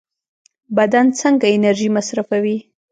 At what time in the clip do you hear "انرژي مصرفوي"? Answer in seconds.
1.55-2.57